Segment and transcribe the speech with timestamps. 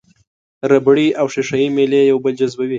[0.71, 2.69] ربړي او ښيښه یي میلې یو بل جذبوي.